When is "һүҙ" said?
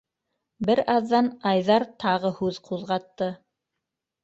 2.41-2.59